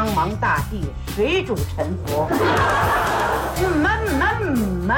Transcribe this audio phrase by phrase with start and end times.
[0.00, 0.80] 苍茫大地，
[1.14, 2.26] 谁主沉浮。
[3.56, 4.96] 你们你们你们，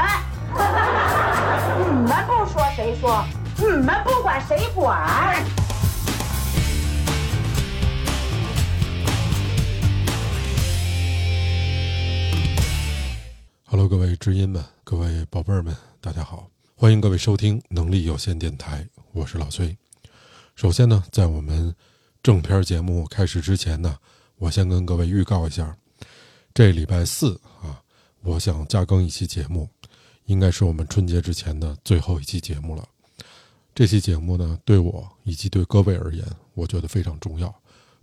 [1.77, 3.25] 你们不说谁说？
[3.57, 5.45] 你们不管谁管
[13.65, 16.47] ？Hello，各位知音们，各位宝贝儿们，大家好，
[16.77, 19.77] 欢迎各位收听能力有限电台，我是老崔。
[20.55, 21.75] 首先呢，在我们
[22.23, 23.97] 正片节目开始之前呢，
[24.43, 25.79] 我先跟各位预告一下，
[26.53, 27.81] 这礼拜四啊，
[28.23, 29.69] 我想加更一期节目，
[30.25, 32.85] 应该是我们春节之前的最后一期节目了。
[33.73, 37.55] 这期节目呢，对我以及对各位而言，我觉得非常重要，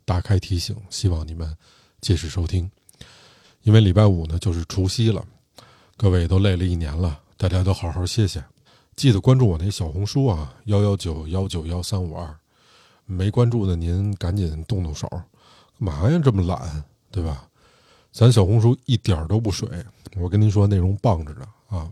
[0.06, 1.54] 打开提醒，希望你们
[2.00, 2.72] 届时收听。
[3.64, 5.22] 因为礼拜五呢就是除夕了，
[5.98, 8.42] 各位都累了一年了，大家都好好歇歇。
[8.96, 12.34] 记得关注我那小红书啊，幺幺九幺九幺三五二。
[13.04, 15.10] 没关注的您赶紧动动手，
[15.80, 17.48] 嘛呀这么懒，对吧？
[18.12, 19.68] 咱小红书一点都不水，
[20.18, 21.92] 我跟您说内容棒着呢啊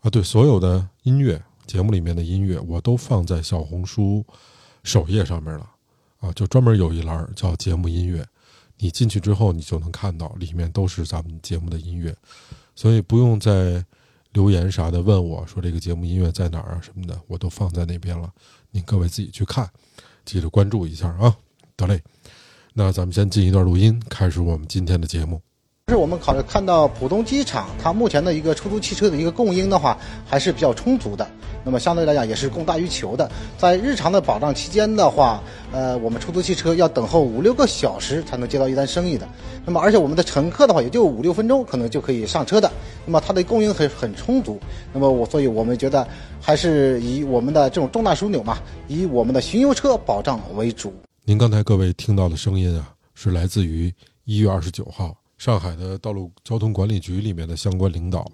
[0.00, 0.10] 啊！
[0.10, 4.24] 对，所有的音乐节目里面的音乐我都放在小红书
[4.82, 5.68] 首页上面了
[6.20, 8.26] 啊，就专门有一栏叫节目音乐，
[8.78, 12.16] 你进去之后你就能看到里面都是咱们节目的音乐，
[12.74, 13.84] 所以不用再
[14.32, 18.32] 留言啥的问我说这个节目音乐在哪儿啊什么的，我都放在那边了，
[18.70, 19.68] 您各位自己去看。
[20.24, 21.36] 记得关注一下啊！
[21.76, 22.02] 得嘞，
[22.76, 25.40] 那咱们先进一段录音，开始我们今天的节目。
[25.86, 31.24] 是我们考虑看到浦东机场，它目前的一个出租汽车的一个供应的话，还是比较充足的。
[31.64, 33.30] 那么相对来讲也是供大于求的。
[33.56, 39.28] 在日常的保障期间的话，呃，我们出租汽车要等候五六个小时才能接到一单生意的。
[39.64, 42.68] 那么而且我们的乘客的话，也就五六分钟可能就可以上车的。
[43.06, 44.58] 那么它的供应很很充足。
[44.92, 46.04] 那么我所以我们觉得
[46.40, 48.58] 还是以我们的这种重大枢纽嘛，
[48.88, 50.92] 以我们的巡游车保障为主。
[51.26, 53.90] 您刚才各位听到的声音啊，是来自于
[54.24, 55.16] 一月二十九号。
[55.38, 58.30] 上海的道路交通管理局里面的相关领导，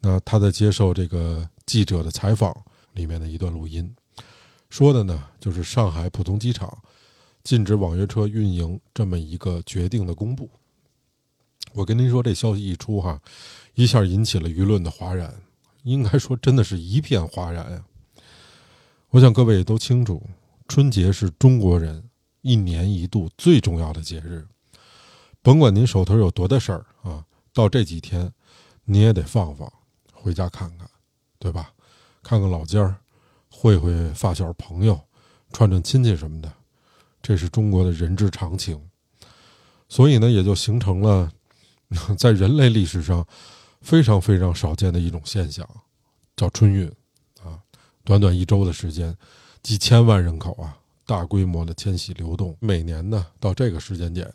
[0.00, 2.54] 那他在接受这个记者的采访
[2.92, 3.90] 里面的一段录音，
[4.68, 6.76] 说的呢就是上海浦东机场
[7.42, 10.50] 禁止网约车运营这么一个决定的公布。
[11.72, 13.18] 我跟您说，这消息一出哈，
[13.74, 15.34] 一下引起了舆论的哗然，
[15.84, 17.82] 应该说真的是一片哗然呀。
[19.08, 20.22] 我想各位也都清楚，
[20.68, 22.03] 春节是中国人
[22.44, 24.46] 一年一度最重要的节日。
[25.40, 27.24] 甭管您手头有多大事儿啊，
[27.54, 28.30] 到这几天，
[28.84, 29.72] 你也得放放，
[30.12, 30.86] 回家看看，
[31.38, 31.72] 对吧？
[32.22, 32.96] 看看老家儿，
[33.50, 35.00] 会会发小朋友，
[35.54, 36.52] 串串亲戚什么的，
[37.22, 38.90] 这是中国的人之常情。
[39.88, 41.32] 所以呢，也就形成了
[42.18, 43.26] 在人类历史上
[43.80, 45.66] 非常非常少见的一种现象，
[46.36, 46.86] 叫春运
[47.42, 47.60] 啊。
[48.04, 49.16] 短短一周的时间，
[49.62, 54.32] 几千万人口啊，大规模的迁徙流动，每年呢到这个时间点。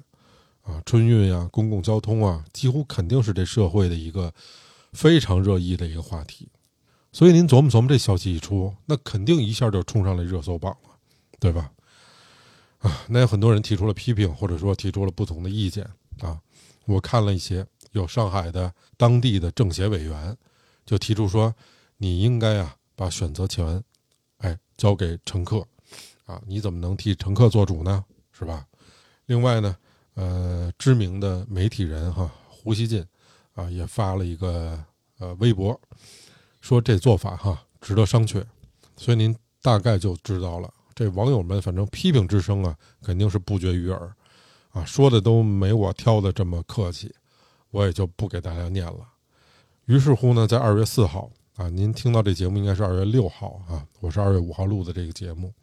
[0.61, 4.31] 啊，春运呀，公共交通啊，几乎肯定是这社会的一个
[4.93, 6.47] 非常热议的一个话题。
[7.11, 10.89] 所以您琢磨琢磨，这消息一出，那肯定一下就冲上了热搜榜了，
[11.39, 11.71] 对吧？
[12.79, 16.39] 啊，那有很多人提出了批评，或者说提出了不同的意见啊。
[16.85, 20.37] 我看了一些，有上海的当地的政协委员
[20.85, 21.55] 就提出说，
[21.97, 23.83] 你应该啊把选择权，
[24.37, 25.65] 哎，交给乘客，
[26.29, 28.05] 啊，你怎么能替乘客做主呢？
[28.31, 28.67] 是吧？
[29.25, 29.75] 另外呢？
[30.15, 33.05] 呃，知名的媒体人哈胡锡进，
[33.53, 34.77] 啊，也发了一个
[35.17, 35.79] 呃微博，
[36.59, 38.43] 说这做法哈值得商榷，
[38.97, 44.13] 所以您大概就知道了，这网友们反正批评之声啊肯定是不绝于耳，
[44.71, 47.15] 啊，说的都没我挑的这么客气，
[47.71, 49.07] 我也就不给大家念了。
[49.85, 55.53] 于是乎呢，在二月四号啊，您听到这节目应该是二月六号啊，我是二月五号录的这个节目，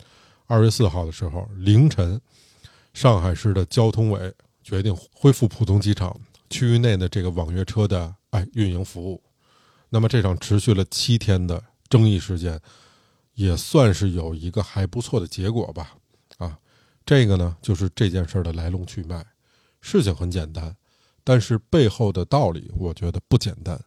[0.46, 2.20] 二月四号的时候凌晨，
[2.94, 4.34] 上海市的交通委。
[4.66, 6.20] 决定恢复浦东机场
[6.50, 9.22] 区域内的这个网约车的哎运营服务，
[9.90, 12.60] 那么这场持续了七天的争议事件，
[13.34, 15.96] 也算是有一个还不错的结果吧。
[16.38, 16.58] 啊，
[17.04, 19.24] 这个呢就是这件事的来龙去脉。
[19.80, 20.76] 事情很简单，
[21.22, 23.80] 但是背后的道理我觉得不简单。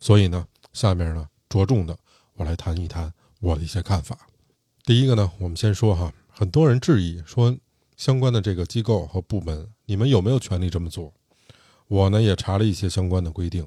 [0.00, 1.94] 所以呢，下面呢着重的
[2.36, 4.18] 我来谈一谈我的一些看法。
[4.84, 7.56] 第一个呢，我们先说哈，很多人质疑说。
[7.94, 11.12] 相关的这个机构和部门，你们有没有权利这么做？
[11.86, 13.64] 我呢也查了一些相关的规定，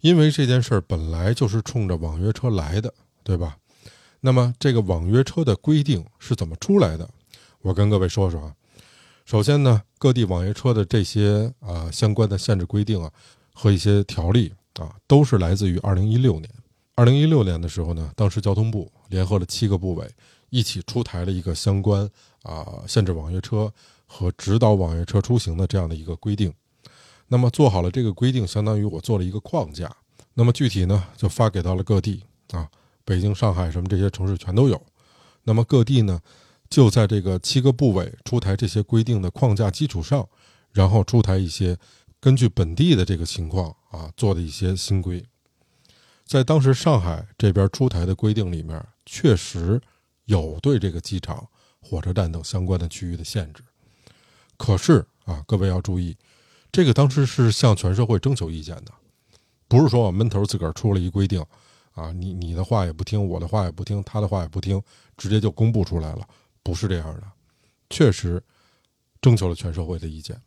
[0.00, 3.58] 因为这件事儿本来就是冲着网约车来的，对吧？
[4.20, 7.06] 那么这个网约车的规定是怎么出来的？
[7.60, 8.54] 我跟各位说说啊。
[9.26, 13.12] 首先呢，各地网约车的这些啊相关的限制规定啊
[13.52, 16.48] 和一些条例啊，都是来自于二零一六年。
[16.94, 20.10] 二零一六年的时候呢，当时交通部联合了七个部委
[20.48, 22.10] 一起出台了一个相关。
[22.42, 23.72] 啊，限制网约车
[24.04, 26.52] 和指导网约车出行的这样的一个规定。
[27.28, 29.94] 那么做好了这个规定，相当于我做了一个框架。
[30.34, 32.68] 那么具体呢，就发给到了各地啊，
[33.04, 34.82] 北京、上海什么这些城市全都有。
[35.44, 36.20] 那么各地呢，
[36.68, 40.28] 就在这个七个部委出台这些规定的框架基础上，
[40.72, 41.78] 然后出台一些
[42.18, 45.24] 根据本地的这个情况啊做的一些新规。
[46.32, 49.78] 在当时上海这边出台的规定里面，确实
[50.24, 51.46] 有对这个机场、
[51.78, 53.62] 火车站等相关的区域的限制。
[54.56, 56.16] 可是啊，各位要注意，
[56.72, 58.94] 这个当时是向全社会征求意见的，
[59.68, 61.44] 不是说我闷头自个儿出了一规定，
[61.92, 64.82] 啊，你你的话也不听，我的话也不听，他的话也不听，
[65.18, 66.26] 直接就公布出来了，
[66.62, 67.24] 不是这样的。
[67.90, 68.42] 确实
[69.20, 70.40] 征求了全社会的意见，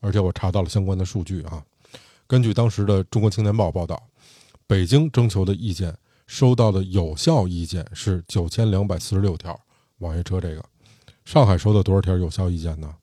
[0.00, 1.64] 而且我查到了相关的数据啊。
[2.26, 4.06] 根据当时的《中国青年报》报道。
[4.70, 9.60] 北京征求的意见收到的有效意见是九千两百四十六条，
[9.98, 10.64] 网约车这个，
[11.24, 12.94] 上海收到多少条有效意见呢？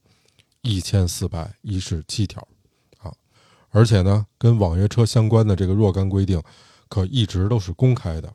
[0.62, 2.48] 一千四百一十七条，
[3.00, 3.14] 啊，
[3.72, 6.42] 而且呢，跟网约车相关的这个若干规定，
[6.88, 8.34] 可一直都是公开的，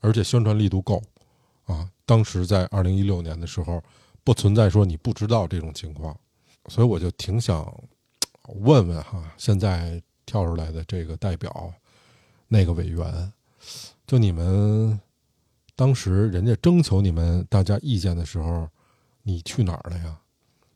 [0.00, 1.02] 而且宣传力度够，
[1.66, 3.84] 啊，当时在二零一六年的时候，
[4.24, 6.18] 不存在说你不知道这种情况，
[6.70, 7.70] 所以我就挺想
[8.44, 11.70] 问问哈，现在跳出来的这个代表。
[12.48, 13.32] 那个委员，
[14.06, 15.00] 就你们
[15.74, 18.68] 当时人家征求你们大家意见的时候，
[19.22, 20.18] 你去哪儿了呀？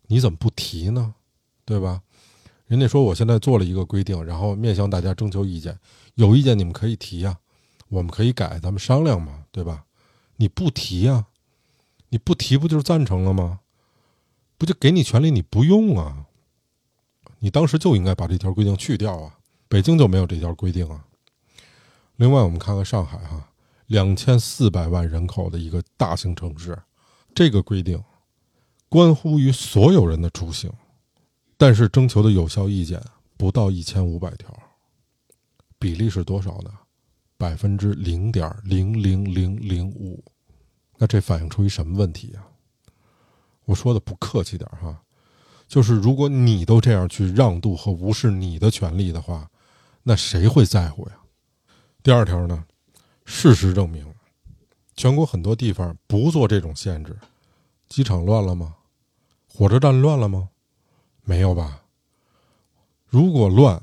[0.06, 1.14] 你怎么不提呢？
[1.64, 2.02] 对吧？
[2.66, 5.78] 人家说我现在做了一个规定，然后面向大家征求意见，
[6.14, 7.38] 有意见你们可以提呀，
[7.88, 9.84] 我们可以改，咱们商量嘛，对吧？
[10.36, 11.26] 你不提呀？
[12.08, 13.60] 你不提不就是赞成了吗？
[14.58, 16.26] 不就给你权利你不用啊？
[17.38, 19.38] 你当时就应该把这条规定去掉啊！
[19.68, 21.06] 北京就没有这条规定啊！
[22.20, 23.48] 另外，我们看看上海哈，
[23.86, 26.78] 两千四百万人口的一个大型城市，
[27.34, 27.98] 这个规定
[28.90, 30.70] 关乎于所有人的出行，
[31.56, 33.02] 但是征求的有效意见
[33.38, 34.54] 不到一千五百条，
[35.78, 36.70] 比例是多少呢？
[37.38, 40.22] 百分之零点零零零零五。
[40.98, 42.44] 那这反映出一什么问题啊？
[43.64, 45.00] 我说的不客气点哈，
[45.66, 49.50] 就是如果你都这样去让渡和无视你的权利的话，
[50.02, 51.16] 那谁会在乎呀？
[52.02, 52.64] 第二条呢，
[53.26, 54.06] 事实证明，
[54.96, 57.14] 全国很多地方不做这种限制，
[57.88, 58.74] 机场乱了吗？
[59.46, 60.48] 火车站乱了吗？
[61.24, 61.82] 没有吧。
[63.06, 63.82] 如果乱，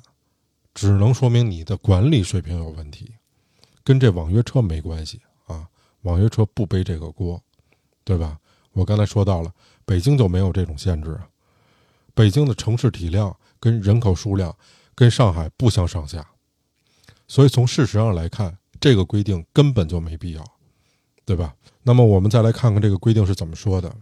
[0.74, 3.14] 只能说明你的管理水平有问题，
[3.84, 5.70] 跟这网约车没关系啊。
[6.02, 7.40] 网约车不背这个锅，
[8.04, 8.40] 对吧？
[8.72, 9.54] 我刚才说到了，
[9.86, 11.20] 北京就没有这种限制。
[12.16, 14.56] 北京的城市体量跟人口数量
[14.96, 16.28] 跟上海不相上下。
[17.28, 20.44] 所以从事实上来看，这个规定根本就没必要，
[21.26, 21.54] 对吧？
[21.84, 23.94] 那么我们再来看看这个规定是怎么说的。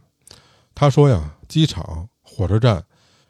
[0.75, 2.85] 他说呀，机场、火车站、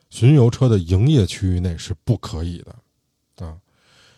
[0.10, 3.58] 巡游车的营业区域内是不可以的，啊，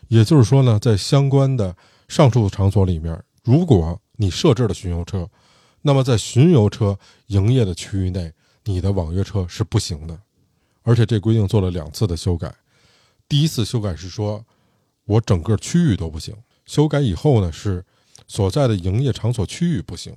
[0.08, 1.76] 也就是说呢，在相关的
[2.08, 5.30] 上述场所里面，如果你设置了巡游车，
[5.84, 6.98] 那么在巡游车
[7.28, 8.34] 营业的区域内，
[8.64, 10.20] 你的网约车是不行的。
[10.82, 12.52] 而且这规定做了两次的修改，
[13.30, 14.44] 第一次修改是说。
[15.08, 16.36] 我整个区域都不行。
[16.68, 17.84] 修改以后呢，是
[18.28, 20.16] 所在的营业场所区域不行。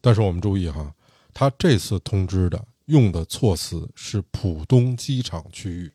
[0.00, 0.94] 但是我们注意哈，
[1.34, 5.92] 他这次通知的用的措辞是浦东机场区域，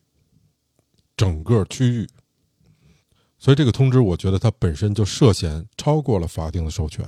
[1.16, 2.06] 整个区域。
[3.38, 7.04] 所以这个通知，我觉得它本身就涉嫌超过了法定的授权，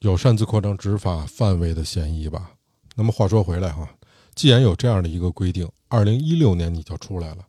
[0.00, 2.52] 有擅自扩张执法范围的嫌疑吧。
[2.94, 3.88] 那么话说回来哈，
[4.34, 7.47] 既然有这样的一个规定，二零一六年你就出来了。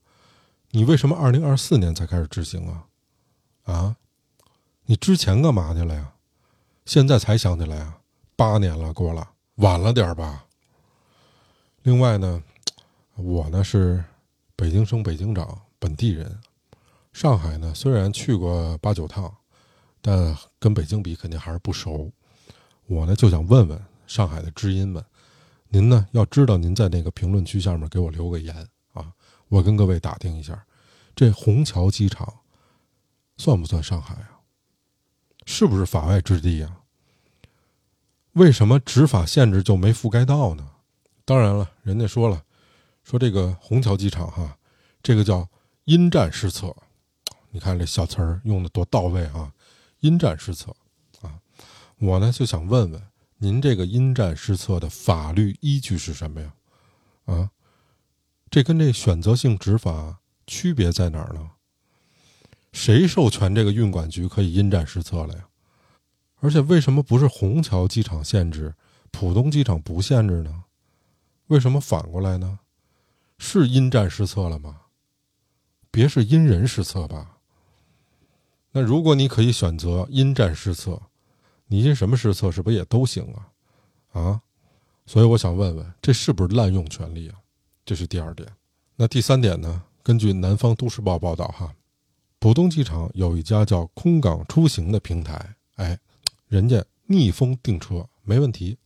[0.72, 2.86] 你为什么二零二四年才开始执行啊？
[3.64, 3.96] 啊，
[4.86, 6.14] 你之前干嘛去了呀？
[6.86, 8.00] 现在才想起来啊？
[8.36, 10.46] 八年了过了，晚了点吧？
[11.82, 12.44] 另外呢，
[13.16, 14.04] 我呢是
[14.56, 16.40] 北京生北京长，本地人。
[17.14, 19.36] 上海呢虽然去过八九趟，
[20.02, 22.12] 但跟北京比肯定还是不熟。
[22.86, 25.04] 我呢就想问问上海的知音们，
[25.70, 28.68] 您呢要知道您在那个评论区下面给我留个言。
[29.50, 30.66] 我跟各位打听一下，
[31.16, 32.42] 这虹桥机场
[33.38, 34.40] 算不算上海啊？
[35.46, 36.82] 是不是法外之地啊？
[38.34, 40.70] 为什么执法限制就没覆盖到呢？
[41.26, 42.44] 当然了，人家说了，
[43.04, 44.58] 说这个虹桥机场哈，
[45.02, 45.50] 这个叫
[45.86, 46.76] 因战施策。
[47.52, 49.52] 你看这小词儿用的多到位啊！
[50.02, 50.76] 因战施策
[51.22, 51.40] 啊！
[51.98, 53.02] 我呢就想问问
[53.40, 56.54] 您，这个因战施策的法律依据是什么呀？
[57.26, 57.50] 啊？
[58.50, 61.52] 这跟这选择性执法区别在哪儿呢？
[62.72, 65.48] 谁授权这个运管局可以因战施策了呀？
[66.40, 68.74] 而且为什么不是虹桥机场限制，
[69.12, 70.64] 浦东机场不限制呢？
[71.48, 72.60] 为什么反过来呢？
[73.38, 74.82] 是因战失策了吗？
[75.92, 77.38] 别是因人失策吧？
[78.72, 81.02] 那如果你可以选择因战失策，
[81.68, 83.50] 你因什么失策是不是也都行啊？
[84.20, 84.42] 啊？
[85.06, 87.36] 所以我想问问，这是不是滥用权力啊？
[87.90, 88.48] 这是第二点。
[88.98, 89.82] 那第三点呢？
[90.04, 91.74] 根据南方都市报报道，哈，
[92.38, 95.98] 浦东机场有一家叫空港出行的平台，哎，
[96.48, 98.78] 人家逆风订车没问题，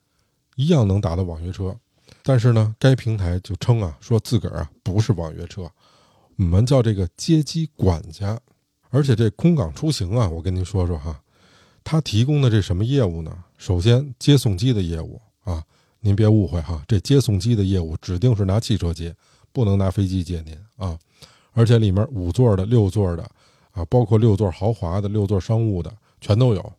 [0.56, 1.78] 一样能打到网约车。
[2.24, 5.70] 但是呢，该平台就称啊，说自个儿啊不是网约车，
[6.38, 8.40] 我们叫这个接机管家。
[8.90, 11.22] 而且这空港出行啊，我跟您说说哈，
[11.84, 13.44] 他提供的这什么业务呢？
[13.58, 15.62] 首先接送机的业务啊，
[16.04, 19.16] 您别误会哈，这接送机的业务指定是拿汽车接，
[19.54, 21.00] 不能拿飞机接您啊。
[21.54, 23.24] 而且里面五座的、六座的
[23.72, 26.74] 啊，包括六座豪华的、六座商务的全都有，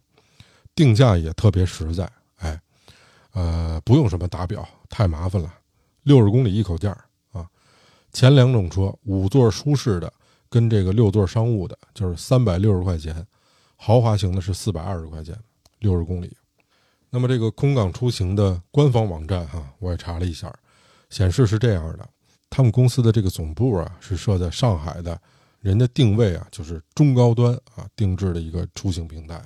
[0.75, 2.61] 定价也特别实在，哎，
[3.33, 5.53] 呃，不用什么打表，太麻烦了，
[6.03, 6.91] 六十公里一口价
[7.33, 7.49] 啊。
[8.13, 10.13] 前两种车五座舒适的。
[10.51, 13.27] 跟这个六座商务的，就是三百六十块钱，
[13.75, 15.37] 豪华型的是四百二十块钱，
[15.81, 16.33] 六十公里。
[17.15, 20.53] 那么这个空港出行的官方网站哈，我也查了一下，
[21.11, 22.05] 显示是这样的：
[22.51, 25.17] 他们公司的这个总部啊是设在上海的，
[25.61, 29.41] 人家定位啊就是中高端啊定制的一个出行平台。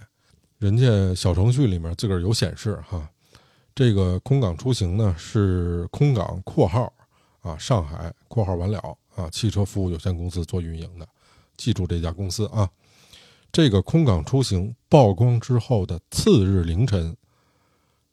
[0.56, 3.06] 人家小程序里面自个儿有显示哈，
[3.74, 6.90] 这个空港出行呢是空港（括号
[7.42, 8.80] 啊上海括号完了）。
[9.14, 11.06] 啊，汽车服务有限公司做运营的，
[11.58, 12.70] 记住这家公司啊。
[13.52, 17.14] 这个空港出行曝光之后的次日凌晨，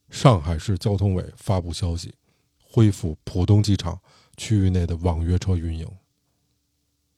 [0.10, 2.16] 上海市交通委发布消息，
[2.64, 4.00] 恢复浦东机场
[4.38, 5.88] 区域内的网约车运营。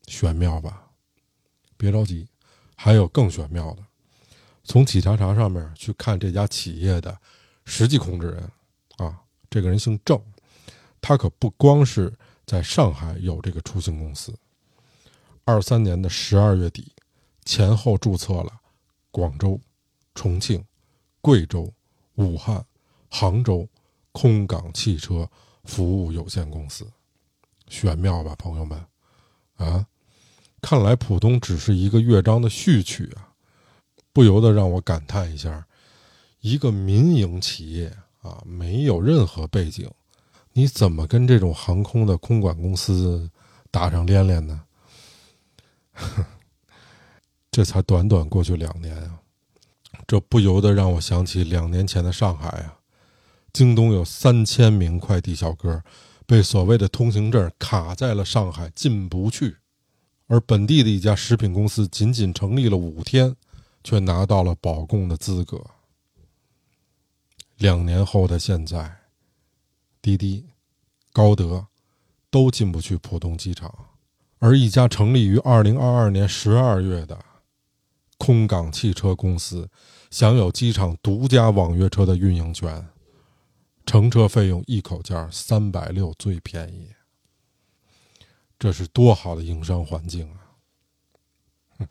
[0.07, 0.89] 玄妙吧？
[1.77, 2.27] 别着急，
[2.75, 3.83] 还有更玄妙的。
[4.63, 7.19] 从企查查上面去看这家企业的
[7.65, 8.51] 实际控制人
[8.97, 10.21] 啊，这个人姓郑，
[11.01, 12.13] 他可不光是。
[12.47, 14.33] 在上海有这个出行公司。
[15.43, 16.93] 二三年的十二月底，
[17.43, 18.61] 前后注册了
[19.11, 19.59] 广州、
[20.15, 20.65] 重庆、
[21.19, 21.73] 贵州、
[22.15, 22.65] 武汉、
[23.09, 23.67] 杭州
[24.11, 25.29] 空港汽车
[25.63, 26.89] 服务有限公司。
[27.67, 28.85] 玄妙吧，朋友们？
[29.55, 29.85] 啊，
[30.61, 33.33] 看来浦东只是一个乐章的序曲啊，
[34.13, 35.67] 不由得让我感叹一下：
[36.39, 39.89] 一个民营企业啊，没有任何背景。
[40.53, 43.29] 你怎么跟这种航空的空管公司
[43.69, 44.63] 打上连连呢？
[47.51, 49.19] 这才短短过去两年啊，
[50.07, 52.76] 这不由得让我想起两年前的上海啊，
[53.57, 55.83] 京东有三千名快递小哥
[56.27, 59.57] 被所谓的通行证卡在了上海进不去，
[60.27, 63.35] 而本地的一家食品公司仅仅成立了五天，
[63.83, 65.59] 却拿到了保供的资格。
[67.57, 68.97] 两年后的现在。
[70.03, 70.45] 滴滴、
[71.11, 71.65] 高德
[72.29, 73.73] 都进不去浦东机场，
[74.37, 77.25] 而一家成立于二零二二年十二月的
[78.19, 79.67] 空港汽车公司，
[80.11, 82.87] 享有机场独家网约车的运营权，
[83.87, 86.89] 乘车费用一口价三百六最便宜，
[88.59, 90.43] 这是多好的营商环境啊！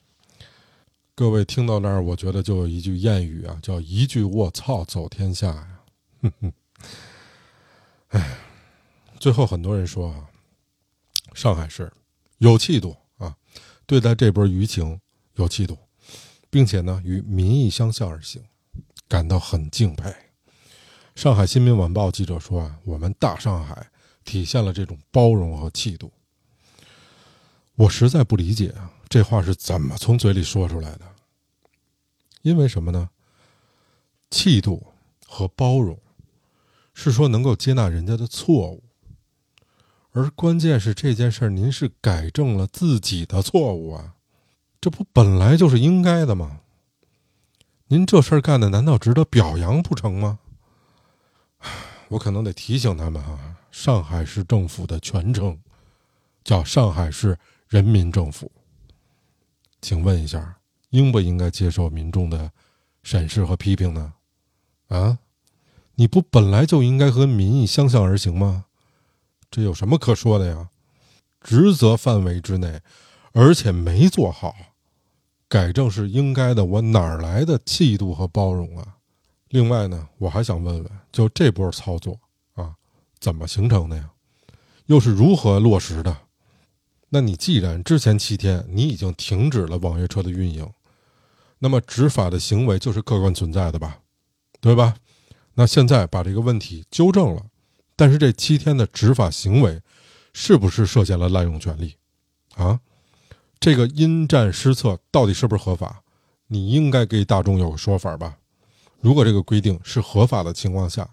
[1.16, 5.80] 各位听到那儿，我觉得就有一句谚语啊，叫“一句卧槽走天下”呀！
[6.20, 6.52] 哼哼。
[8.08, 8.38] 哎，
[9.18, 10.28] 最后很多人说啊，
[11.32, 11.90] 上海市
[12.36, 13.34] 有气度啊，
[13.86, 15.00] 对待这波舆情
[15.36, 15.78] 有气度，
[16.50, 18.44] 并且呢与民意相向而行，
[19.08, 20.14] 感到很敬佩。
[21.16, 23.88] 上海新民晚报记者说啊，我们大上海
[24.22, 26.12] 体现了这种包容和气度。
[27.74, 31.06] 我实在不理解啊，这话是怎么从嘴里说出来的？
[32.42, 33.08] 因为什么呢？
[34.30, 34.88] 气度
[35.26, 35.98] 和包容。
[36.92, 38.84] 是说能够接纳人家的错误，
[40.12, 44.14] 而关键是这件事儿，您是改正了自己的错误啊，
[44.80, 46.60] 这不本来就是应该的吗？
[47.88, 50.40] 您这事儿干的难道值得表扬不成吗？
[52.08, 55.58] 我可能得提醒他们啊，上海市政府的全称
[56.44, 58.50] 叫上海市人民政府，
[59.80, 60.58] 请问一下，
[60.90, 62.52] 应不应该接受民众的
[63.02, 64.14] 审视和批评呢？
[64.88, 65.18] 啊？
[65.96, 68.66] 你不本来就应该和民意相向而行吗？
[69.50, 70.68] 这有什么可说的呀？
[71.40, 72.82] 职责范围之内，
[73.32, 74.54] 而且没做好，
[75.48, 76.64] 改正是应该的。
[76.64, 78.95] 我哪来的气度和包容啊？
[79.48, 82.18] 另外呢，我还想问问，就这波操作
[82.54, 82.74] 啊，
[83.20, 84.10] 怎么形成的呀？
[84.86, 86.16] 又是如何落实的？
[87.08, 90.68] 那你既然之前七天你已经停止了网约车的运营，
[91.60, 94.00] 那么执法的行为就是客观存在的吧？
[94.60, 94.96] 对吧？
[95.54, 97.46] 那现在把这个问题纠正了，
[97.94, 99.80] 但是这七天的执法行为，
[100.32, 101.94] 是不是涉嫌了滥用权力？
[102.56, 102.80] 啊，
[103.58, 106.02] 这个因战施策到底是不是合法？
[106.48, 108.36] 你应该给大众有个说法吧。
[109.00, 111.08] 如果这个规定是合法的情况下，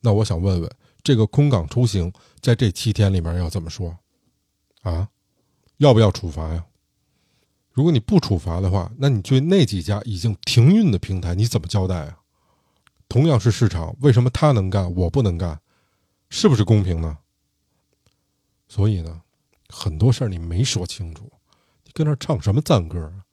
[0.00, 0.70] 那我想问问，
[1.02, 3.98] 这个空港出行在这七天里面要怎么说？
[4.82, 5.08] 啊，
[5.78, 6.64] 要不要处罚呀？
[7.72, 12.18] 如果你不处罚的话，那你对那几家已经停运的平台你怎么交代啊？
[13.08, 15.60] 同样是市场，为什么他能干，我不能干？
[16.28, 17.18] 是不是公平呢？
[18.66, 19.22] 所以呢，
[19.68, 21.30] 很多事儿你没说清楚，
[21.84, 23.24] 你跟那唱什么赞歌啊？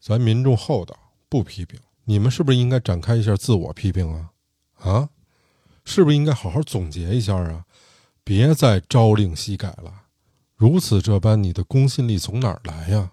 [0.00, 0.96] 咱民众厚道，
[1.28, 1.78] 不批评。
[2.10, 4.32] 你们是不是应该展开一下自我批评啊？
[4.80, 5.10] 啊，
[5.84, 7.64] 是不是应该好好总结一下啊？
[8.24, 10.06] 别再朝令夕改了，
[10.56, 13.12] 如此这般，你的公信力从哪儿来呀？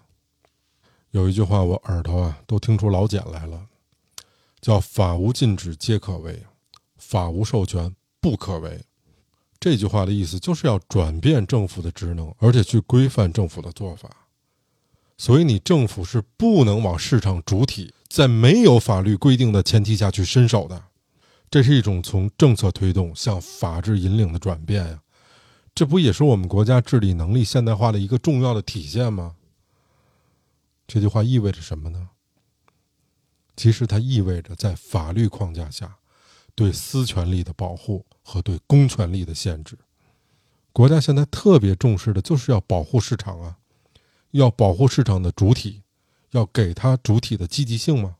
[1.12, 3.68] 有一句话，我耳朵啊都听出老茧来了，
[4.60, 6.44] 叫“法无禁止皆可为，
[6.96, 8.84] 法无授权不可为”。
[9.60, 14.10] 这句话的意思就是要转变政府的职能，而且去规范政府的做法。
[15.18, 20.84] 所以，你政府是不能往市场主体在没有法律规定的前提下去伸手的。
[21.50, 25.02] 这是一种从政策推动向法治引领的转变呀，
[25.74, 29.34] 这不也是我们国家治理能力现代化的一个重要的体现吗？
[30.86, 32.10] 这句话意味着什么呢？
[33.56, 35.96] 其实它意味着在法律框架下，
[36.54, 39.76] 对私权利的保护和对公权力的限制。
[40.72, 43.56] 国家现在特别重视的就是要保护市场啊，
[44.32, 45.82] 要保护市场的主体，
[46.30, 48.16] 要给它主体的积极性吗？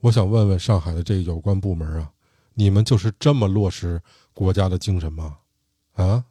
[0.00, 2.12] 我想问问上海的这有关部门啊，
[2.54, 4.00] 你们就是这么落实
[4.32, 5.38] 国家的精神吗？
[5.94, 6.24] 啊？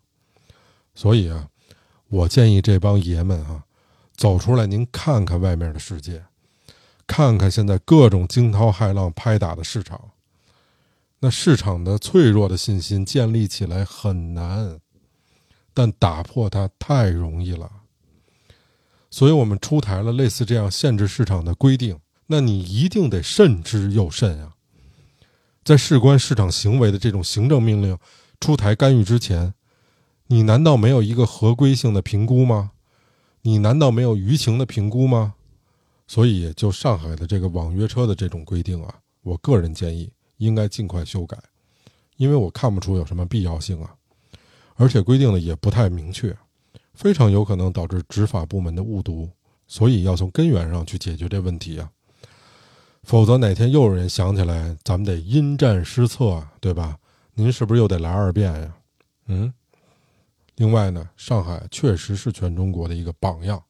[0.95, 1.49] 所以啊，
[2.07, 3.65] 我建议这帮爷们啊。
[4.15, 6.25] 走出来，您看看外面的世界，
[7.05, 10.09] 看看现在各种惊涛骇浪拍打的市场。
[11.19, 14.79] 那市场的脆弱的信心建立起来很难，
[15.71, 17.71] 但打破它太容易了。
[19.09, 21.99] 所以我们出台了类似这样限制市场的规定。
[22.27, 24.53] 那你一定得慎之又慎啊！
[25.63, 27.97] 在事关市场行为的这种行政命令
[28.39, 29.53] 出台干预之前，
[30.27, 32.71] 你难道没有一个合规性的评估吗？
[33.43, 35.35] 你难道没有舆情的评估吗？
[36.05, 41.37] 所以，就上海的这个网约车的这种规定啊，我个人建议应该尽快修改，
[42.17, 43.95] 因为我看不出有什么必要性啊，
[44.75, 46.35] 而且规定的也不太明确，
[46.97, 49.29] 非常有可能导致执法部门的误读，
[49.67, 51.91] 所以要从根源上去解决这问题啊，
[53.03, 56.97] 否则哪天又有人想起来，咱们得因战施策啊，对吧？
[57.35, 58.75] 您是不是又得来二遍呀？
[59.27, 59.53] 嗯。
[60.55, 63.63] 另外呢，上海确实是全中国的一个榜样，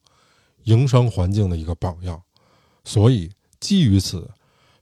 [0.64, 2.22] 营商环境的一个榜样，
[2.82, 4.26] 所以基于此，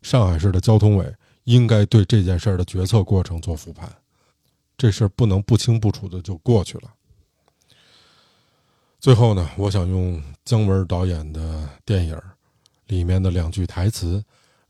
[0.03, 3.93] 上海市的交通委应该对这件事儿的决策过程做复盘，
[4.79, 6.95] 这事儿不能不清不楚的就过去了。
[9.07, 12.21] 最后呢，我想用姜文导演的电影
[12.89, 14.21] 里面的两句台词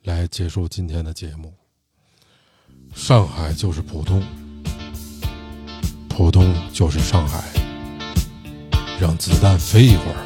[0.03, 1.55] 来结束今天的节目：
[2.95, 4.23] 上海就是普通。
[6.11, 7.45] 浦东就是上海，
[9.01, 10.26] 让子弹飞一会儿。